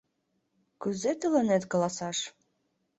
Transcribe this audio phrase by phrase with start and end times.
[0.81, 2.17] —Кузе тыланет каласаш?..